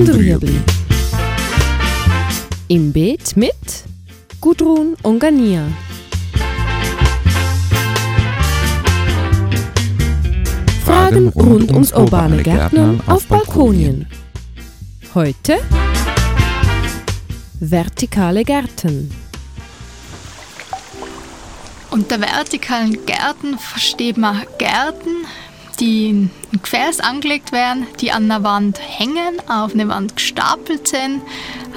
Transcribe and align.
und 0.00 0.14
Rüebli. 0.14 0.58
Im 2.68 2.90
Beet 2.90 3.36
mit 3.36 3.52
Gudrun 4.40 4.96
und 5.02 5.18
Gania. 5.18 5.66
Fragen 10.86 11.28
rund 11.28 11.70
ums 11.72 11.92
urbane 11.92 12.42
Gärtnern 12.42 13.02
auf 13.06 13.26
Balkonien. 13.26 14.06
Heute 15.14 15.58
vertikale 17.60 18.42
Gärten. 18.44 19.10
Unter 21.90 22.20
vertikalen 22.20 23.04
Gärten 23.04 23.58
versteht 23.58 24.16
man 24.16 24.46
Gärten, 24.56 25.26
die 25.80 26.10
in 26.10 26.30
Gefäß 26.62 27.00
angelegt 27.00 27.52
werden, 27.52 27.86
die 28.00 28.12
an 28.12 28.28
der 28.28 28.42
Wand 28.42 28.78
hängen, 28.80 29.40
auf 29.48 29.72
eine 29.72 29.88
Wand 29.88 30.16
gestapelt 30.16 30.88
sind, 30.88 31.22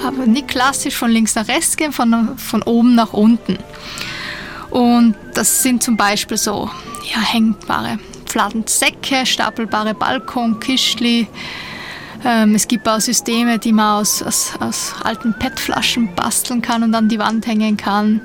aber 0.04 0.26
nicht 0.26 0.48
klassisch 0.48 0.94
von 0.94 1.10
links 1.10 1.34
nach 1.34 1.48
rechts 1.48 1.76
gehen, 1.76 1.92
von, 1.92 2.36
von 2.38 2.62
oben 2.62 2.94
nach 2.94 3.12
unten. 3.12 3.58
Und 4.70 5.14
das 5.34 5.62
sind 5.62 5.82
zum 5.82 5.96
Beispiel 5.96 6.36
so 6.36 6.70
ja, 7.12 7.20
hängbare 7.20 7.98
Fladensäcke, 8.26 9.24
stapelbare 9.24 9.94
Balkonkistli. 9.94 11.28
Ähm, 12.24 12.54
es 12.54 12.66
gibt 12.66 12.88
auch 12.88 13.00
Systeme, 13.00 13.58
die 13.58 13.72
man 13.72 14.00
aus, 14.00 14.22
aus, 14.22 14.52
aus 14.58 14.94
alten 15.02 15.34
PET-Flaschen 15.38 16.14
basteln 16.14 16.60
kann 16.60 16.82
und 16.82 16.94
an 16.94 17.08
die 17.08 17.18
Wand 17.18 17.46
hängen 17.46 17.76
kann. 17.76 18.20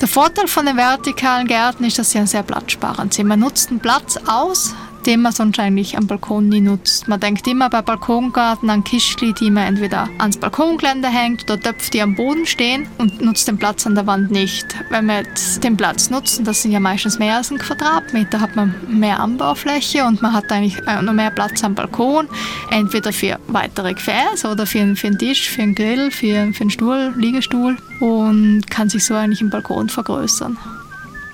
Der 0.00 0.08
Vorteil 0.08 0.46
von 0.46 0.64
den 0.64 0.76
vertikalen 0.76 1.46
Gärten 1.46 1.84
ist, 1.84 1.98
dass 1.98 2.12
sie 2.12 2.26
sehr 2.26 2.42
platzsparend 2.42 3.12
sind. 3.12 3.26
Man 3.26 3.40
nutzt 3.40 3.70
den 3.70 3.80
Platz 3.80 4.16
aus, 4.26 4.74
den 5.06 5.22
man 5.22 5.32
sonst 5.32 5.58
eigentlich 5.58 5.96
am 5.96 6.06
Balkon 6.06 6.48
nie 6.48 6.60
nutzt. 6.60 7.08
Man 7.08 7.20
denkt 7.20 7.46
immer 7.46 7.68
bei 7.70 7.82
Balkongarten 7.82 8.70
an 8.70 8.84
Kistli, 8.84 9.32
die 9.32 9.50
man 9.50 9.64
entweder 9.68 10.08
ans 10.18 10.36
Balkongeländer 10.36 11.08
hängt 11.08 11.44
oder 11.44 11.60
Töpfe, 11.60 11.90
die 11.90 12.02
am 12.02 12.14
Boden 12.14 12.46
stehen 12.46 12.86
und 12.98 13.20
nutzt 13.20 13.48
den 13.48 13.58
Platz 13.58 13.86
an 13.86 13.94
der 13.94 14.06
Wand 14.06 14.30
nicht. 14.30 14.66
Wenn 14.90 15.06
wir 15.06 15.22
jetzt 15.22 15.62
den 15.64 15.76
Platz 15.76 16.10
nutzen, 16.10 16.44
das 16.44 16.62
sind 16.62 16.72
ja 16.72 16.80
meistens 16.80 17.18
mehr 17.18 17.36
als 17.36 17.50
ein 17.50 17.58
Quadratmeter, 17.58 18.40
hat 18.40 18.56
man 18.56 18.74
mehr 18.88 19.20
Anbaufläche 19.20 20.04
und 20.04 20.22
man 20.22 20.32
hat 20.32 20.50
eigentlich 20.52 20.78
äh, 20.86 21.02
noch 21.02 21.12
mehr 21.12 21.30
Platz 21.30 21.62
am 21.64 21.74
Balkon, 21.74 22.28
entweder 22.70 23.12
für 23.12 23.38
weitere 23.48 23.94
Gefäße 23.94 24.48
oder 24.48 24.66
für, 24.66 24.94
für 24.96 25.06
einen 25.08 25.18
Tisch, 25.18 25.50
für 25.50 25.62
einen 25.62 25.74
Grill, 25.74 26.10
für, 26.10 26.52
für 26.52 26.62
einen 26.62 26.70
Stuhl, 26.70 27.12
Liegestuhl 27.16 27.76
und 28.00 28.70
kann 28.70 28.88
sich 28.88 29.04
so 29.04 29.14
eigentlich 29.14 29.40
im 29.40 29.50
Balkon 29.50 29.88
vergrößern. 29.88 30.56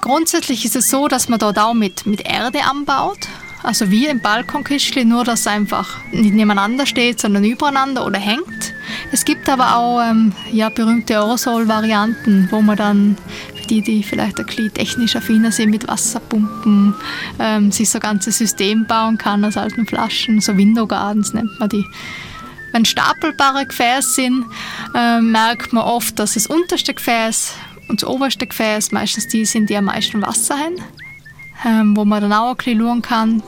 Grundsätzlich 0.00 0.64
ist 0.64 0.76
es 0.76 0.88
so, 0.88 1.08
dass 1.08 1.28
man 1.28 1.38
dort 1.38 1.58
auch 1.58 1.74
mit, 1.74 2.06
mit 2.06 2.20
Erde 2.20 2.64
anbaut. 2.64 3.28
Also 3.62 3.90
wie 3.90 4.08
ein 4.08 4.20
Balkonkistchen, 4.20 5.08
nur 5.08 5.24
dass 5.24 5.46
einfach 5.46 5.96
nicht 6.12 6.34
nebeneinander 6.34 6.86
steht, 6.86 7.20
sondern 7.20 7.44
übereinander 7.44 8.06
oder 8.06 8.18
hängt. 8.18 8.74
Es 9.10 9.24
gibt 9.24 9.48
aber 9.48 9.76
auch 9.76 10.00
ähm, 10.00 10.32
ja, 10.52 10.68
berühmte 10.68 11.16
Aerosol-Varianten, 11.16 12.48
wo 12.50 12.60
man 12.62 12.76
dann, 12.76 13.16
für 13.54 13.66
die, 13.66 13.82
die 13.82 14.02
vielleicht 14.02 14.38
ein 14.38 14.46
bisschen 14.46 14.72
technisch 14.72 15.16
affiner 15.16 15.50
sind 15.50 15.70
mit 15.70 15.88
Wasserpumpen, 15.88 16.94
ähm, 17.40 17.72
sich 17.72 17.90
so 17.90 17.98
ein 17.98 18.02
ganzes 18.02 18.38
System 18.38 18.86
bauen 18.86 19.18
kann 19.18 19.44
aus 19.44 19.56
alten 19.56 19.86
Flaschen, 19.86 20.40
so 20.40 20.56
Window 20.56 20.86
Gardens 20.86 21.34
nennt 21.34 21.58
man 21.58 21.68
die. 21.68 21.84
Wenn 22.72 22.84
stapelbare 22.84 23.66
Gefäße 23.66 24.14
sind, 24.14 24.44
äh, 24.94 25.20
merkt 25.20 25.72
man 25.72 25.84
oft, 25.84 26.18
dass 26.18 26.34
das 26.34 26.46
unterste 26.46 26.94
Gefäß 26.94 27.54
und 27.88 28.02
das 28.02 28.08
oberste 28.08 28.46
Gefäß 28.46 28.92
meistens 28.92 29.26
die 29.26 29.44
sind, 29.44 29.68
die 29.68 29.76
am 29.76 29.86
meisten 29.86 30.22
Wasser 30.22 30.58
haben 30.58 30.76
ähm, 31.66 31.96
wo 31.96 32.04
man 32.04 32.22
dann 32.22 32.32
auch 32.32 32.50
ein 32.50 32.56
bisschen 32.56 32.80
schauen 32.80 33.02
kann, 33.02 33.42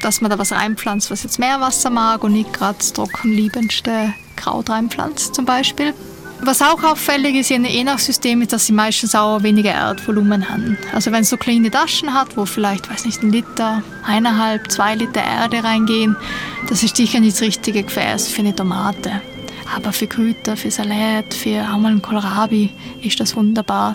dass 0.00 0.20
man 0.20 0.30
da 0.30 0.38
was 0.38 0.52
reinpflanzt, 0.52 1.10
was 1.10 1.22
jetzt 1.22 1.38
mehr 1.38 1.60
Wasser 1.60 1.90
mag 1.90 2.24
und 2.24 2.32
nicht 2.32 2.52
gerade 2.52 2.78
das 2.78 2.92
trockenliebendste 2.92 4.12
Kraut 4.36 4.70
reinpflanzt 4.70 5.34
zum 5.34 5.44
Beispiel. 5.44 5.94
Was 6.42 6.62
auch 6.62 6.82
auffällig 6.82 7.34
ist 7.34 7.50
in 7.50 7.66
je 7.66 7.84
nach 7.84 7.98
System 7.98 8.40
ist, 8.40 8.54
dass 8.54 8.64
sie 8.64 8.72
meistens 8.72 9.14
auch 9.14 9.42
weniger 9.42 9.72
Erdvolumen 9.72 10.48
haben. 10.48 10.78
Also 10.94 11.12
wenn 11.12 11.20
es 11.20 11.28
so 11.28 11.36
kleine 11.36 11.70
Taschen 11.70 12.14
hat, 12.14 12.34
wo 12.36 12.46
vielleicht, 12.46 12.90
weiß 12.90 13.04
nicht, 13.04 13.22
ein 13.22 13.30
Liter, 13.30 13.82
eineinhalb, 14.06 14.70
zwei 14.70 14.94
Liter 14.94 15.22
Erde 15.22 15.62
reingehen, 15.62 16.16
das 16.68 16.82
ist 16.82 16.96
sicher 16.96 17.20
nicht 17.20 17.36
das 17.36 17.42
richtige 17.42 17.82
Gefäß 17.82 18.28
für 18.28 18.40
eine 18.40 18.56
Tomate. 18.56 19.20
Aber 19.76 19.92
für 19.92 20.06
Kräuter, 20.06 20.56
für 20.56 20.70
Salat, 20.70 21.34
für 21.34 21.60
auch 21.62 21.76
mal 21.76 21.92
einen 21.92 22.02
Kohlrabi 22.02 22.70
ist 23.02 23.20
das 23.20 23.36
wunderbar. 23.36 23.94